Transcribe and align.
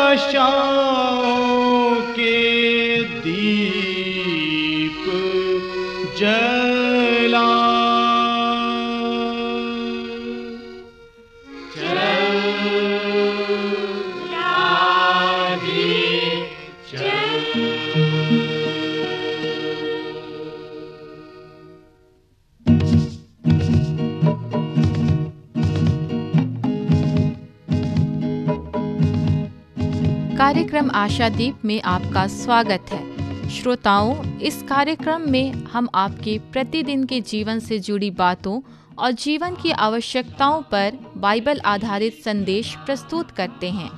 कार्यक्रम 30.44 30.90
आशादीप 30.90 31.58
में 31.64 31.82
आपका 31.82 32.26
स्वागत 32.26 32.86
है। 32.90 33.50
श्रोताओं, 33.50 34.38
इस 34.38 34.62
कार्यक्रम 34.62 35.30
में 35.30 35.52
हम 35.52 35.88
आपके 35.94 36.38
प्रतिदिन 36.38 37.04
के 37.04 37.20
जीवन 37.20 37.58
से 37.58 37.78
जुड़ी 37.78 38.10
बातों 38.10 38.60
और 38.98 39.12
जीवन 39.12 39.54
की 39.54 39.70
आवश्यकताओं 39.70 40.62
पर 40.62 40.98
बाइबल 41.16 41.60
आधारित 41.60 42.22
संदेश 42.24 42.76
प्रस्तुत 42.76 43.30
करते 43.30 43.70
हैं। 43.70 43.90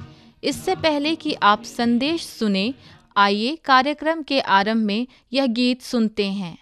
इससे 0.44 0.74
पहले 0.74 1.14
कि 1.14 1.36
आप 1.42 1.62
संदेश 1.62 2.26
सुने, 2.26 2.74
आइए 3.16 3.58
कार्यक्रम 3.64 4.22
के 4.22 4.40
आरंभ 4.40 4.84
में 4.84 5.06
यह 5.32 5.46
गीत 5.46 5.82
सुनते 5.82 6.26
हैं। 6.26 6.58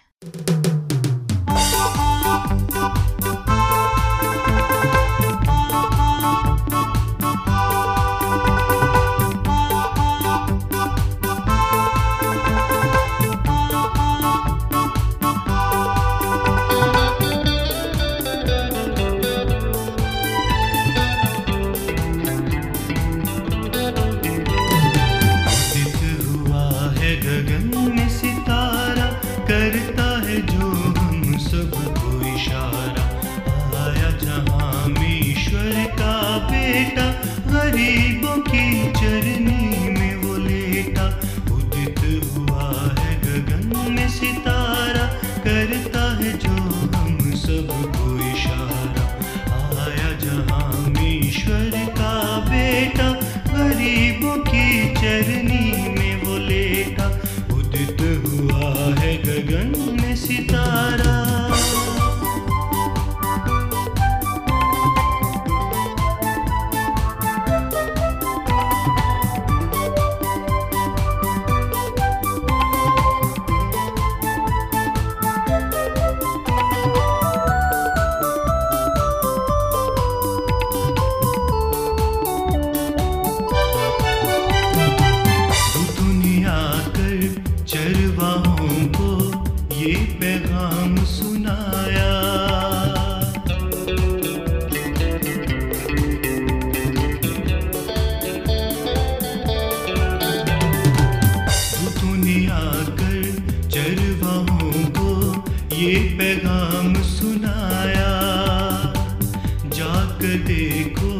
देखो 110.25 111.11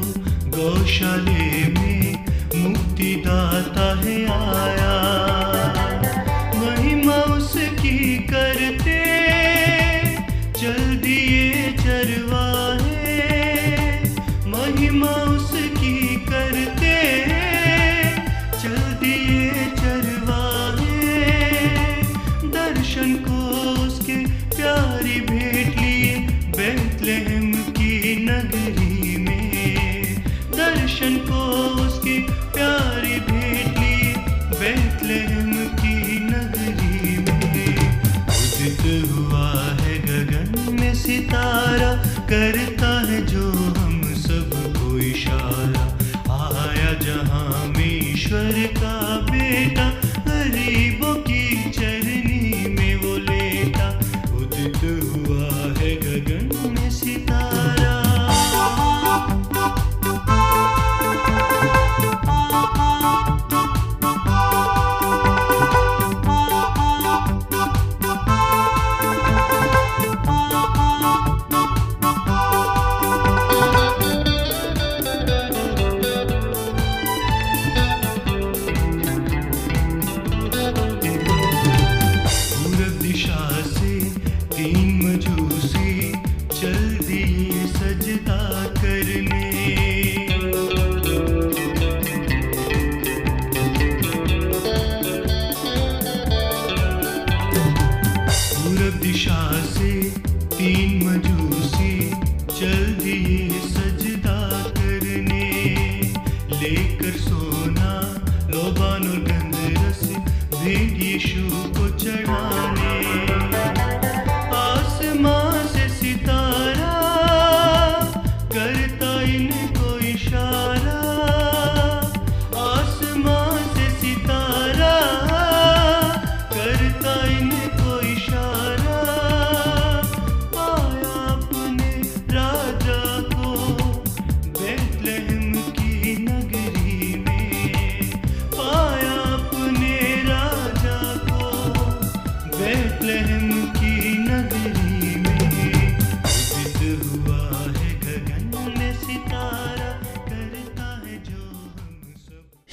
गौशाले 0.58 1.68
में 1.68 2.26
मुक्ति 2.56 3.24
दाता 3.28 4.02
है 4.02 4.26
आया। 4.26 4.96
महिमा 6.56 7.16
उसकी 7.16 8.18
करते 8.18 9.05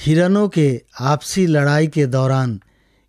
हिरणों 0.05 0.47
के 0.47 0.81
आपसी 0.99 1.45
लड़ाई 1.47 1.87
के 1.87 2.05
दौरान 2.05 2.59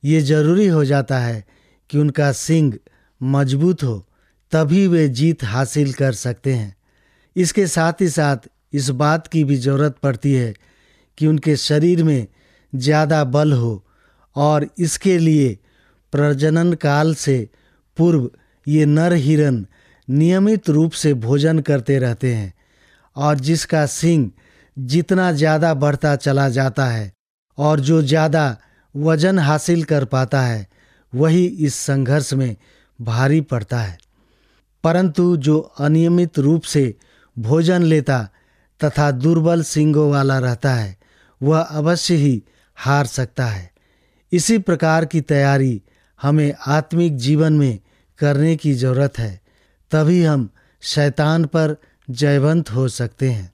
ये 0.04 0.20
ज़रूरी 0.20 0.66
हो 0.66 0.84
जाता 0.84 1.18
है 1.18 1.44
कि 1.90 1.98
उनका 1.98 2.30
सिंग 2.32 2.72
मज़बूत 3.20 3.82
हो, 3.82 4.06
तभी 4.52 4.86
वे 4.86 5.08
जीत 5.08 5.44
हासिल 5.44 5.92
कर 5.92 6.12
सकते 6.12 6.52
हैं। 6.54 6.76
इसके 7.36 7.66
साथ 7.66 8.00
ही 8.00 8.08
साथ 8.08 8.48
इस 8.72 8.90
बात 8.90 9.26
की 9.26 9.42
भी 9.44 9.56
ज़रूरत 9.56 9.96
पड़ती 10.02 10.32
है 10.32 10.54
कि 11.18 11.26
उनके 11.26 11.56
शरीर 11.56 12.04
में 12.04 12.26
ज़्यादा 12.74 13.24
बल 13.24 13.52
हो 13.52 13.84
और 14.36 14.68
इसके 14.78 15.18
लिए 15.18 15.58
प्रजनन 16.12 16.72
काल 16.72 17.14
से 17.14 17.48
पूर्व 17.96 18.30
ये 18.66 18.86
नर 18.86 19.12
हिरन 19.12 19.66
नियमित 20.08 20.70
रूप 20.70 20.92
से 20.92 21.14
भोजन 21.14 21.58
करते 21.58 21.98
रहते 21.98 22.34
हैं 22.34 22.52
और 23.16 23.40
जिसका 23.40 23.86
सिंग 23.86 24.30
जितना 24.76 25.30
ज़्यादा 25.32 25.72
बढ़ता 25.74 26.14
चला 26.16 26.48
जाता 26.48 26.86
है 26.86 27.12
और 27.58 27.80
जो 27.80 28.02
ज़्यादा 28.02 28.56
वज़न 28.94 29.38
हासिल 29.38 29.84
कर 29.84 30.04
पाता 30.04 30.40
है, 30.40 30.66
वही 31.12 31.44
इस 31.46 31.74
संघर्ष 31.74 32.32
में 32.34 32.56
भारी 32.98 33.40
पड़ता 33.40 33.78
है। 33.78 33.98
परंतु 34.84 35.36
जो 35.36 35.58
अनियमित 35.58 36.38
रूप 36.38 36.62
से 36.62 36.94
भोजन 37.36 37.82
लेता 37.82 38.28
तथा 38.80 39.10
दुर्बल 39.10 39.62
सिंगों 39.62 40.10
वाला 40.10 40.38
रहता 40.38 40.74
है, 40.74 40.96
वह 41.40 41.60
अवश्य 41.60 42.14
ही 42.14 42.42
हार 42.78 43.06
सकता 43.06 43.46
है। 43.46 43.70
इसी 44.32 44.58
प्रकार 44.58 45.04
की 45.04 45.20
तैयारी 45.20 45.82
हमें 46.20 46.54
आत्मिक 46.66 47.16
जीवन 47.16 47.52
में 47.52 47.78
करने 48.18 48.54
की 48.56 48.72
ज़रूरत 48.74 49.18
है, 49.18 49.40
तभी 49.92 50.22
हम 50.24 50.48
शैतान 50.82 51.44
पर 51.44 51.76
जयवंत 52.08 52.70
हो 52.70 52.88
सकते 52.88 53.30
हैं। 53.30 53.53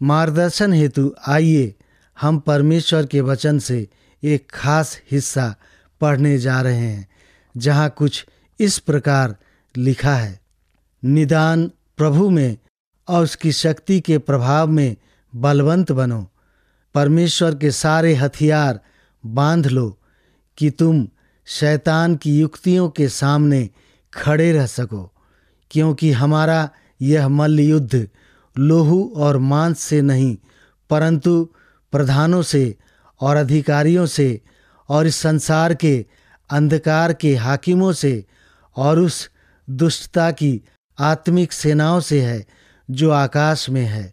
मार्गदर्शन 0.00 0.72
हेतु 0.72 1.14
आइए 1.28 1.74
हम 2.16 2.38
परमेश्वर 2.38 3.06
के 3.06 3.20
वचन 3.20 3.58
से 3.58 3.88
एक 4.22 4.50
खास 4.50 5.00
हिस्सा 5.10 5.54
पढ़ने 6.00 6.38
जा 6.38 6.60
रहे 6.60 6.76
हैं, 6.76 7.08
जहाँ 7.56 7.88
कुछ 7.90 8.24
इस 8.60 8.78
प्रकार 8.78 9.36
लिखा 9.74 10.14
है। 10.14 10.40
निदान 11.02 11.66
प्रभु 11.96 12.30
में 12.30 12.56
और 13.08 13.24
उसकी 13.24 13.52
शक्ति 13.52 14.00
के 14.00 14.18
प्रभाव 14.18 14.68
में 14.68 14.96
बलवंत 15.32 15.92
बनो। 15.92 16.30
परमेश्वर 16.94 17.54
के 17.54 17.70
सारे 17.70 18.14
हथियार 18.14 18.80
बाँध 19.24 19.66
लो 19.66 19.98
कि 20.58 20.70
तुम 20.70 21.06
शैतान 21.46 22.16
की 22.16 22.38
युक्तियों 22.38 22.88
के 22.88 23.08
सामने 23.08 23.68
खड़े 24.14 24.52
रह 24.52 24.66
सको, 24.66 25.12
क्योंकि 25.70 26.12
हमारा 26.12 26.68
यह 27.00 27.28
मल्ल 27.28 27.60
युद्ध 27.60 28.08
लोहू 28.58 29.12
और 29.16 29.38
मांस 29.38 29.78
से 29.78 30.00
नहीं, 30.02 30.36
परंतु 30.90 31.44
प्रधानों 31.92 32.42
से 32.42 32.76
और 33.20 33.36
अधिकारियों 33.36 34.06
से 34.06 34.40
और 34.88 35.06
इस 35.06 35.16
संसार 35.16 35.74
के 35.74 36.06
अंधकार 36.50 37.12
के 37.12 37.34
हाकिमों 37.34 37.92
से 37.92 38.24
और 38.76 38.98
उस 38.98 39.30
दुष्टता 39.68 40.30
की 40.30 40.60
आत्मिक 40.98 41.52
सेनाओं 41.52 42.00
से 42.00 42.20
है 42.22 42.46
जो 42.90 43.10
आकाश 43.10 43.68
में 43.70 43.84
है। 43.84 44.12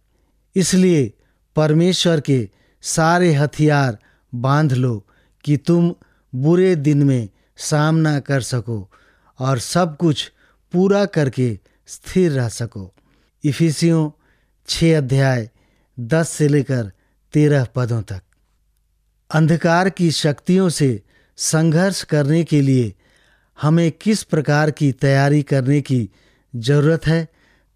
इसलिए 0.55 1.13
परमेश्वर 1.55 2.19
के 2.19 2.49
सारे 2.81 3.33
हथियार 3.33 3.97
बाँध 4.35 4.73
लो 4.73 5.05
कि 5.45 5.57
तुम 5.57 5.93
बुरे 6.33 6.75
दिन 6.75 7.03
में 7.03 7.29
सामना 7.57 8.19
कर 8.19 8.41
सको 8.41 8.91
और 9.39 9.59
सब 9.59 9.97
कुछ 9.97 10.31
पूरा 10.73 11.05
करके 11.05 11.59
स्थिर 11.87 12.31
रह 12.31 12.49
सको। 12.49 12.93
इफिसियों 13.43 14.09
छः 14.67 14.97
अध्याय, 14.97 15.49
दस 15.99 16.29
से 16.29 16.47
लेकर 16.47 16.91
तेरह 17.33 17.67
पदों 17.75 18.01
तक। 18.01 18.21
अंधकार 19.31 19.89
की 19.89 20.11
शक्तियों 20.11 20.69
से 20.69 21.01
संघर्ष 21.37 22.03
करने 22.03 22.43
के 22.43 22.61
लिए 22.61 22.93
हमें 23.61 23.91
किस 23.91 24.23
प्रकार 24.23 24.71
की 24.71 24.91
तैयारी 24.91 25.43
करने 25.43 25.81
की 25.81 26.09
ज़रूरत 26.55 27.07
है 27.07 27.27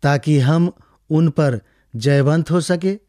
ताकि 0.04 0.40
हम 0.40 0.72
उन 1.10 1.30
पर 1.30 1.62
जयवंत 1.96 2.52
हो 2.52 2.62
सके? 2.62 3.00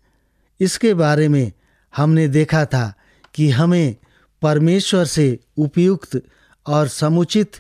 इसके 0.61 0.95
बारे 0.95 1.29
में 1.29 1.53
हमने 1.97 2.29
देखा 2.29 2.65
था 2.65 2.95
कि 3.35 3.51
हमें 3.51 3.97
परमेश्वर 4.43 5.05
से 5.05 5.39
उपयुक्त 5.57 6.23
और 6.67 6.89
समुचित 6.89 7.53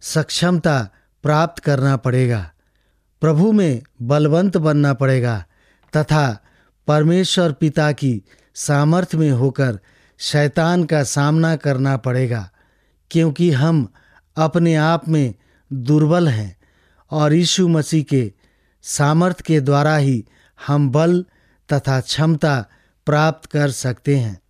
सक्षमता 0.00 0.88
प्राप्त 1.22 1.62
करना 1.62 1.96
पड़ेगा। 1.96 2.50
प्रभु 3.24 3.52
में 3.52 3.82
बलवंत 4.02 4.56
बनना 4.56 4.94
पड़ेगा, 4.94 5.44
तथा 5.96 6.38
परमेश्वर 6.86 7.52
पिता 7.52 7.92
की 7.92 8.22
सामर्थ्य 8.54 9.18
में 9.18 9.30
होकर 9.30 9.78
शैतान 10.18 10.84
का 10.84 11.02
सामना 11.02 11.56
करना 11.56 11.96
पड़ेगा, 11.96 12.50
क्योंकि 13.10 13.50
हम 13.50 13.88
अपने 14.36 14.74
आप 14.74 15.08
में 15.08 15.34
दुर्बल 15.72 16.28
हैं 16.28 16.56
और 17.10 17.32
यीशु 17.32 17.68
मसीह 17.68 18.02
के 18.02 18.32
सामर्थ्य 18.82 19.44
के 19.46 19.60
द्वारा 19.60 19.96
ही 19.96 20.24
हम 20.66 20.90
बल 20.90 21.24
तथा 21.72 22.00
क्षमता 22.00 22.64
प्राप्त 23.06 23.50
कर 23.50 23.70
सकते 23.70 24.16
हैं। 24.16 24.40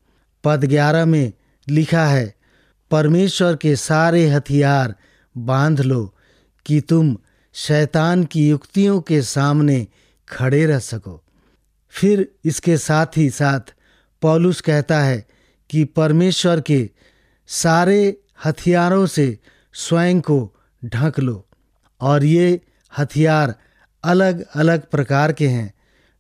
पद 0.45 0.65
ग्यारह 0.65 1.05
में 1.05 1.33
लिखा 1.69 2.07
है, 2.07 2.35
परमेश्वर 2.91 3.57
के 3.57 3.77
सारे 3.77 4.29
हथियार 4.29 4.95
बाँध 5.37 5.81
लो 5.81 6.15
कि 6.67 6.81
तुम 6.81 7.17
शैतान 7.55 8.25
की 8.25 8.49
युक्तियों 8.49 9.01
के 9.01 9.23
सामने 9.23 9.87
खड़े 10.29 10.65
रह 10.67 10.79
सको। 10.79 11.21
फिर 11.89 12.29
इसके 12.45 12.77
साथ 12.79 13.17
ही 13.17 13.31
साथ 13.31 13.75
पौलुस 14.23 14.61
कहता 14.61 15.01
है 15.01 15.27
कि 15.71 15.85
परमेश्वर 15.85 16.61
के 16.61 16.91
सारे 17.49 18.17
हथियारों 18.45 19.07
से 19.07 19.39
स्वयं 19.75 20.21
को 20.21 20.57
ढक 20.83 21.19
लो, 21.21 21.47
और 22.01 22.25
ये 22.25 22.61
हथियार 22.99 23.55
अलग 24.05 24.45
अलग 24.55 24.91
प्रकार 24.91 25.33
के 25.33 25.49
हैं 25.49 25.73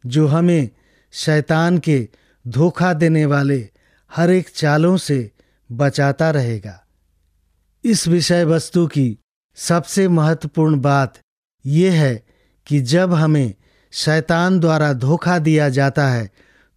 जो 0.05 0.27
हमें 0.27 0.69
शैतान 1.13 1.79
के 1.79 2.09
धोखा 2.45 2.93
देने 2.93 3.27
वाले 3.27 3.69
हर 4.11 4.31
एक 4.31 4.49
चालों 4.49 4.97
से 4.97 5.31
बचाता 5.71 6.31
रहेगा। 6.31 6.81
इस 7.85 8.07
विषय 8.09 8.45
वस्तु 8.45 8.87
की 8.87 9.19
सबसे 9.57 10.09
महत्वपूर्ण 10.09 10.81
बात 10.81 11.19
यह 11.66 12.02
है 12.02 12.26
कि 12.66 12.80
जब 12.80 13.14
हमें 13.14 13.54
शैतान 13.92 14.61
द्वारा 14.61 14.92
धोखा 14.92 15.38
दिया 15.38 15.68
जाता 15.68 16.09
है 16.09 16.30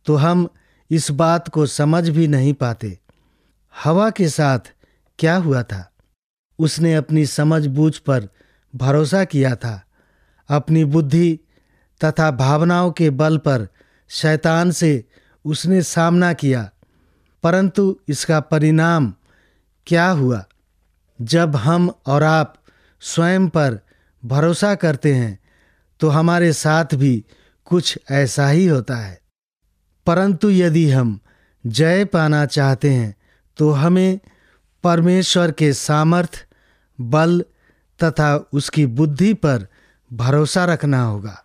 तो 0.06 0.16
हम 0.16 0.50
इस 0.92 1.12
बात 1.12 1.50
को 1.50 1.66
समझ 1.66 2.10
भी 2.10 2.28
नहीं 2.28 2.54
पाते। 2.54 3.00
हवा 3.84 4.10
के 4.10 4.30
साथ 4.30 4.60
क्या 5.20 5.36
हुआ 5.36 5.64
था? 5.64 5.92
उसने 6.60 6.96
अपनी 6.96 7.26
समझ 7.26 7.68
बूझ 7.68 7.98
पर 7.98 8.28
भरोसा 8.76 9.24
किया 9.24 9.56
था। 9.56 9.84
अपनी 10.50 10.86
बुद्धि 10.86 11.40
तथा 12.04 12.32
भावनाओं 12.32 12.92
के 12.92 13.10
बल 13.10 13.38
पर 13.38 13.68
शैतान 14.10 14.72
से 14.72 15.06
उसने 15.46 15.82
सामना 15.82 16.34
किया। 16.34 16.70
परंतु 17.44 18.00
इसका 18.08 18.40
परिणाम 18.40 19.14
क्या 19.88 20.10
हुआ? 20.10 20.46
जब 21.22 21.56
हम 21.56 21.92
और 22.06 22.24
आप 22.24 22.56
स्वयं 23.02 23.50
पर 23.50 23.80
भरोसा 24.26 24.76
करते 24.76 25.14
हैं 25.14 25.40
तो 26.00 26.10
हमारे 26.10 26.54
साथ 26.54 26.86
भी 26.94 27.26
कुछ 27.66 28.00
ऐसा 28.12 28.48
ही 28.48 28.66
होता 28.68 28.96
है। 28.96 29.20
परंतु 30.06 30.50
यदि 30.50 30.90
हम 30.92 31.20
जय 31.66 32.06
पाना 32.06 32.46
चाहते 32.46 32.90
हैं 32.90 33.16
तो 33.58 33.72
हमें 33.72 34.20
परमेश्वर 34.84 35.52
के 35.52 35.74
सामर्थ, 35.74 36.46
बल 37.02 37.44
तथा 38.04 38.36
उसकी 38.54 38.86
बुद्धि 38.86 39.34
पर 39.34 39.68
भरोसा 40.14 40.66
रखना 40.66 41.02
होगा। 41.02 41.44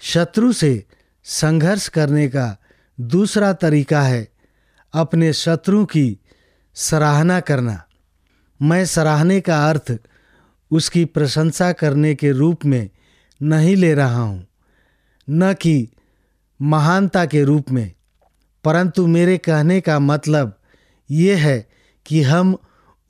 शत्रु 0.00 0.52
से 0.52 0.84
संघर्ष 1.24 1.88
करने 1.88 2.28
का 2.28 2.56
दूसरा 3.00 3.52
तरीका 3.52 4.02
है 4.02 4.28
अपने 4.92 5.32
शत्रु 5.32 5.84
की 5.84 6.18
सराहना 6.74 7.40
करना। 7.40 7.82
मैं 8.62 8.84
सराहने 8.86 9.40
का 9.40 9.68
अर्थ 9.68 9.92
उसकी 10.72 11.04
प्रशंसा 11.04 11.72
करने 11.72 12.14
के 12.14 12.30
रूप 12.32 12.64
में 12.64 12.88
नहीं 13.40 13.76
ले 13.76 13.94
रहा 13.94 14.20
हूँ, 14.20 14.46
न 15.28 15.52
कि 15.54 15.88
महानता 16.60 17.24
के 17.26 17.42
रूप 17.44 17.70
में। 17.70 17.92
परंतु 18.64 19.06
मेरे 19.06 19.36
कहने 19.38 19.80
का 19.80 19.98
मतलब 19.98 20.58
ये 21.10 21.34
है 21.34 21.68
कि 22.06 22.22
हम 22.22 22.56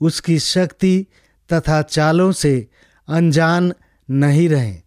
उसकी 0.01 0.37
शक्ति 0.39 1.05
तथा 1.49 1.81
चालों 1.81 2.31
से 2.31 2.67
अनजान 3.07 3.73
नहीं 4.09 4.47
रहें, 4.49 4.81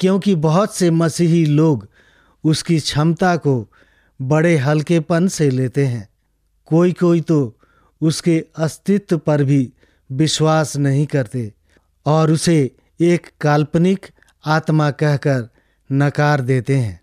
क्योंकि 0.00 0.34
बहुत 0.34 0.74
से 0.74 0.90
मसीही 0.90 1.44
लोग 1.44 1.88
उसकी 2.44 2.78
क्षमता 2.80 3.36
को 3.36 3.54
बड़े 4.20 4.56
हल्केपन 4.56 5.28
से 5.28 5.50
लेते 5.50 5.86
हैं। 5.86 6.08
कोई 6.68 6.92
कोई 6.92 7.20
तो 7.20 7.58
उसके 8.00 8.44
अस्तित्व 8.58 9.18
पर 9.18 9.44
भी 9.44 9.72
विश्वास 10.10 10.76
नहीं 10.76 11.06
करते। 11.06 11.52
और 12.06 12.30
उसे 12.30 12.76
एक 13.00 13.30
काल्पनिक 13.40 14.06
आत्मा 14.46 14.90
कहकर 14.90 15.48
नकार 15.92 16.40
देते 16.40 16.76
हैं। 16.76 17.00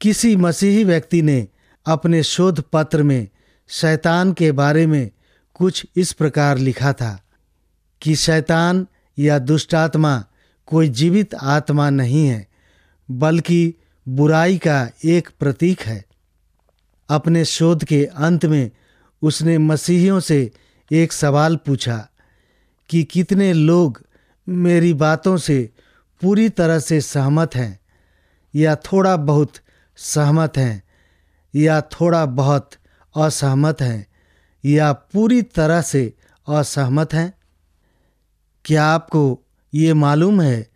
किसी 0.00 0.36
मसीही 0.36 0.84
व्यक्ति 0.84 1.22
ने 1.22 1.48
अपने 1.86 2.22
शोध 2.22 2.64
पत्र 2.72 3.02
में 3.02 3.28
शैतान 3.68 4.32
के 4.32 4.52
बारे 4.52 4.86
में 4.86 5.10
कुछ 5.54 5.86
इस 5.96 6.12
प्रकार 6.12 6.58
लिखा 6.58 6.92
था 6.92 7.24
कि 8.02 8.16
शैतान 8.16 8.86
या 9.18 9.38
दुष्टात्मा 9.38 10.24
कोई 10.66 10.88
जीवित 10.88 11.34
आत्मा 11.34 11.90
नहीं 11.90 12.26
है, 12.26 12.48
बल्कि 13.10 13.74
बुराई 14.08 14.58
का 14.58 14.90
एक 15.04 15.28
प्रतीक 15.40 15.80
है। 15.80 16.04
अपने 17.08 17.44
शोध 17.44 17.84
के 17.84 18.04
अंत 18.04 18.44
में 18.44 18.70
उसने 19.22 19.58
मसीहियों 19.58 20.20
से 20.20 20.50
एक 20.92 21.12
सवाल 21.12 21.56
पूछा 21.56 22.08
कि 22.88 23.04
कितने 23.04 23.52
लोग 23.52 24.02
मेरी 24.48 24.94
बातों 24.94 25.36
से 25.36 25.70
पूरी 26.22 26.48
तरह 26.48 26.78
से 26.78 27.00
सहमत 27.00 27.54
हैं, 27.54 27.80
या 28.54 28.76
थोड़ा 28.76 29.16
बहुत 29.16 29.52
सहमत 29.96 30.52
हैं, 30.56 30.82
या 31.54 31.80
थोड़ा 31.80 32.26
बहुत 32.26 32.70
असहमत 33.16 33.80
हैं, 33.80 34.06
या 34.64 34.92
पूरी 34.92 35.42
तरह 35.42 35.82
से 35.82 36.14
असहमत 36.48 37.14
हैं? 37.14 37.34
क्या 38.64 38.84
आपको 38.84 39.40
ये 39.74 39.94
मालूम 39.94 40.40
है 40.40 40.70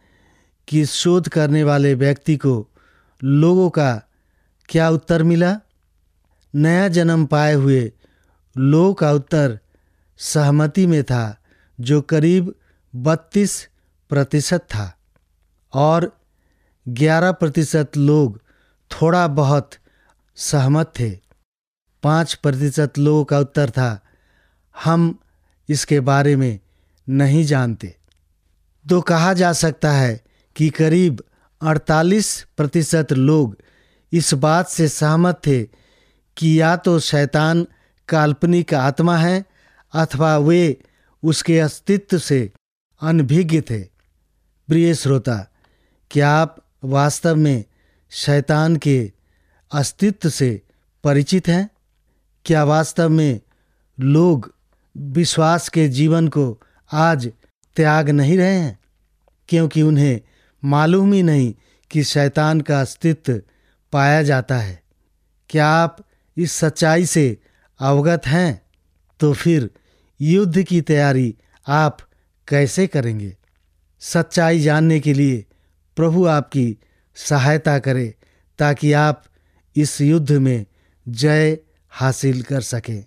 कि 0.69 0.87
शोध 0.87 1.29
करने 1.29 1.65
वाले 1.65 1.95
व्यक्ति 1.95 2.37
को 2.37 2.69
लोगों 3.25 3.71
का 3.71 4.03
क्या 4.69 4.91
उत्तर 4.91 5.23
मिला? 5.23 5.61
नया 6.55 6.89
जन्म 6.89 7.27
पाए 7.27 7.55
हुए 7.55 7.93
लोगों 8.59 8.95
का 8.95 9.13
उत्तर 9.13 9.59
सहमति 10.19 10.87
में 10.87 11.05
था, 11.05 11.39
जो 11.81 12.01
करीब 12.01 12.55
बत्तीस 12.97 13.69
प्रतिशत 14.09 14.61
था 14.61 14.99
और 15.73 16.21
ग्यारह 16.89 17.33
प्रतिशत 17.33 17.97
लोग 17.97 18.41
थोड़ा 18.91 19.27
बहुत 19.29 19.71
सहमत 20.37 20.93
थे। 20.99 21.11
पाँच 22.03 22.35
प्रतिशत 22.35 22.99
लोगों 22.99 23.25
का 23.25 23.39
उत्तर 23.39 23.71
था, 23.71 24.01
हम 24.85 25.19
इसके 25.69 26.01
बारे 26.01 26.37
में 26.37 26.61
नहीं 27.09 27.45
जानते। 27.45 27.97
तो 28.85 29.01
कहा 29.01 29.33
जा 29.33 29.53
सकता 29.53 29.93
है 29.93 30.21
कि 30.57 30.71
करीब 30.71 31.23
48 31.63 32.43
प्रतिशत 32.57 33.13
लोग 33.13 33.57
इस 34.13 34.35
बात 34.35 34.69
से 34.69 34.89
सहमत 34.89 35.41
थे 35.47 35.63
कि 36.37 36.61
या 36.61 36.77
तो 36.77 36.99
शैतान 36.99 37.67
काल्पनिक 38.09 38.75
आत्मा 38.75 39.17
है 39.17 39.45
अथवा 39.93 40.39
वे 40.39 40.81
उसके 41.23 41.61
अस्तित्व 41.61 42.19
से 42.19 42.53
अनभिज्ञ 43.01 43.61
थे। 43.61 43.83
प्रिय 44.69 44.95
श्रोता, 44.95 45.47
क्या 46.11 46.31
आप 46.31 46.57
वास्तव 46.85 47.37
में 47.37 47.65
शैतान 48.11 48.77
के 48.77 49.13
अस्तित्व 49.73 50.29
से 50.29 50.63
परिचित 51.05 51.49
हैं? 51.49 51.71
क्या 52.45 52.65
वास्तव 52.65 53.09
में 53.09 53.41
लोग 54.01 54.55
विश्वास 54.97 55.69
के 55.69 55.89
जीवन 55.89 56.29
को 56.29 56.63
आज 56.93 57.33
त्याग 57.77 58.11
नहीं 58.11 58.39
रहे 58.39 58.59
हैं? 58.59 58.79
क्योंकि 59.49 59.83
उन्हें 59.83 60.21
मालूम 60.65 61.13
ही 61.13 61.23
नहीं 61.23 61.55
कि 61.91 62.05
शैतान 62.05 62.61
का 62.61 62.81
अस्तित्व 62.81 63.43
पाया 63.93 64.23
जाता 64.23 64.59
है। 64.59 64.83
क्या 65.49 65.69
आप 65.69 66.05
इस 66.37 66.53
सच्चाई 66.53 67.07
से 67.07 67.39
अवगत 67.81 68.23
हैं? 68.27 68.63
तो 69.21 69.33
फिर 69.33 69.71
युद्ध 70.21 70.63
की 70.63 70.81
तैयारी 70.81 71.35
आप 71.69 71.99
कैसे 72.49 72.87
करेंगे? 72.87 73.37
सच्चाई 74.01 74.61
जानने 74.61 75.01
के 75.01 75.13
लिए 75.13 75.45
प्रभु 75.97 76.27
आपकी 76.27 76.79
सहायता 77.15 77.79
करे, 77.79 78.15
ताकि 78.59 78.93
आप 78.93 79.25
इस 79.77 80.01
युद्ध 80.01 80.33
में 80.33 80.67
जय 81.09 81.59
हासिल 81.91 82.43
कर 82.43 82.61
सकें। 82.61 83.05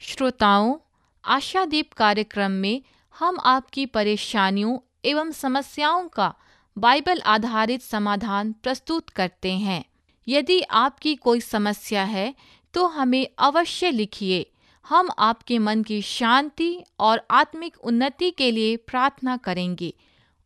श्रोताओं, 0.00 0.78
आशादीप 1.24 1.92
कार्यक्रम 1.92 2.50
में 2.50 2.82
हम 3.18 3.38
आपकी 3.44 3.86
परेशानियों 3.86 4.78
एवं 5.04 5.32
समस्याओं 5.32 6.08
का 6.08 6.34
बाइबल 6.78 7.20
आधारित 7.20 7.82
समाधान 7.82 8.52
प्रस्तुत 8.52 9.08
करते 9.08 9.52
हैं। 9.52 9.84
यदि 10.28 10.60
आपकी 10.60 11.14
कोई 11.14 11.40
समस्या 11.40 12.04
है 12.04 12.34
तो 12.74 12.86
हमें 12.86 13.26
अवश्य 13.38 13.90
लिखिए 13.90 14.52
हम 14.88 15.10
आपके 15.18 15.58
मन 15.58 15.82
की 15.82 16.02
शांति 16.02 16.84
और 16.98 17.26
आत्मिक 17.30 17.76
उन्नति 17.78 18.30
के 18.30 18.50
लिए 18.50 18.76
प्रार्थना 18.76 19.36
करेंगे। 19.36 19.94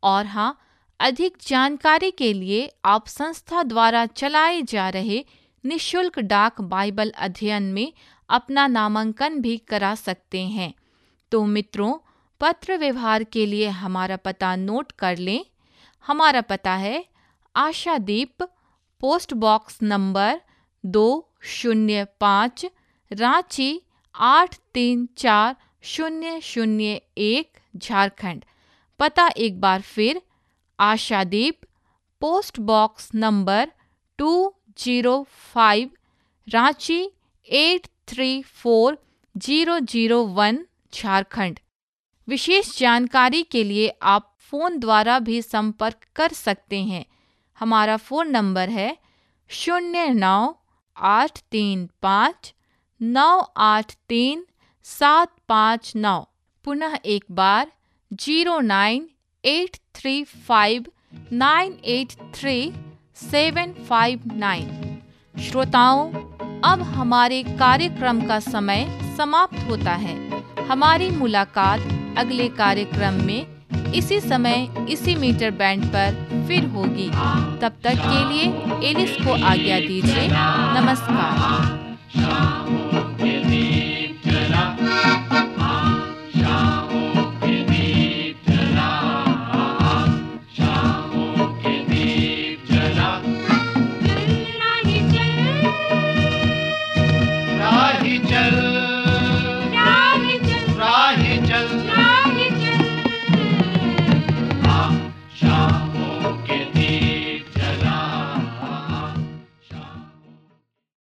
और 0.03 0.27
हाँ 0.27 0.59
अधिक 1.01 1.39
जानकारी 1.47 2.11
के 2.11 2.33
लिए 2.33 2.71
आप 2.85 3.07
संस्था 3.07 3.63
द्वारा 3.63 4.07
चलाए 4.07 4.63
जा 4.63 4.89
रहे 4.89 5.25
निशुल्क 5.65 6.19
डाक 6.19 6.61
बाइबल 6.61 7.11
अध्ययन 7.11 7.63
में 7.63 7.93
अपना 8.29 8.67
नामांकन 8.67 9.41
भी 9.41 9.57
करा 9.57 9.95
सकते 9.95 10.41
हैं। 10.41 10.75
तो 11.31 11.45
मित्रों, 11.45 11.99
पत्र 12.41 12.77
व्यवहार 12.77 13.25
के 13.25 13.47
लिए 13.47 13.69
हमारा 13.69 14.17
पता 14.17 14.57
नोट 14.57 14.93
कर 14.93 15.17
लें। 15.17 15.47
हमारा 16.07 16.41
पता 16.41 16.75
है, 16.75 17.05
आशादीप, 17.57 18.43
पोस्ट 19.01 19.35
बॉक्स 19.35 19.79
नंबर 19.83 20.41
दो 20.87 21.33
शून्य 21.43 22.07
पाँच, 22.21 22.67
रांची 23.13 23.81
आठ 24.15 24.55
तीन 24.75 25.07
चार 25.17 25.55
शून्य 25.83 26.39
शून्य 26.43 27.01
एक 27.19 27.59
झारखंड। 27.77 28.45
पता 29.01 29.29
एक 29.37 29.61
बार 29.61 29.81
फिर, 29.81 30.21
Ashadeep, 30.79 31.61
post 32.21 32.61
box 32.61 33.11
number 33.15 33.71
two 34.19 34.55
zero 34.79 35.23
five, 35.55 35.91
Ranchi 36.49 37.03
eight 37.49 37.87
three 38.09 38.43
four 38.43 38.97
zero 39.35 39.79
zero 39.79 40.23
one, 40.25 40.65
Jharkhand. 40.95 41.59
विशेष 42.29 42.79
जानकारी 42.79 43.43
के 43.43 43.65
लिए 43.65 43.89
आप 44.03 44.33
फ़ोन 44.41 44.79
द्वारा 44.79 45.19
भी 45.19 45.43
संपर्क 45.43 46.05
कर 46.17 46.33
सकते 46.33 46.83
हैं। 46.83 47.05
हमारा 47.59 47.97
फ़ोन 47.97 48.31
नंबर 48.31 48.69
है 48.69 48.97
शून्य 49.51 50.09
नौ 50.09 50.53
आठ 50.97 51.41
तीन 51.51 51.89
पाँच 52.03 52.54
नौ 53.01 53.53
आठ 53.57 53.93
तीन 54.09 54.45
सात 54.83 55.29
पाँच 55.49 55.93
नौ। 55.97 56.19
पुनः 56.65 56.97
एक 57.07 57.25
बार, 57.31 57.73
zero 58.13 58.61
nine 58.61 59.09
eight 59.45 59.77
three 59.95 60.25
five 60.25 60.87
nine 61.33 61.79
eight 61.85 62.13
three 62.35 62.73
seven 63.17 63.73
five 63.89 64.21
nine. 64.37 64.99
श्रोताओं, 65.41 66.11
अब 66.65 66.83
हमारे 66.83 67.43
कार्यक्रम 67.43 68.27
का 68.27 68.41
समय 68.41 68.87
समाप्त 69.17 69.59
होता 69.69 69.93
है। 69.93 70.17
हमारी 70.67 71.11
मुलाकात 71.11 71.81
अगले 72.19 72.49
कार्यक्रम 72.49 73.23
में 73.25 73.47
इसी 73.93 74.21
समय, 74.21 74.87
इसी 74.91 75.15
मीटर 75.15 75.51
बैंड 75.51 75.85
पर 75.87 76.45
फिर 76.49 76.65
होगी। 76.67 77.11
तब 77.61 77.81
तक 77.85 78.03
के 78.05 78.29
लिए 78.29 78.91
एलिस 78.91 79.17
को 79.17 79.45
आज्ञा 79.45 79.81
दीजिए। 79.81 80.29
नमस्कार। 80.81 81.84
Shabbat. 82.15 83.44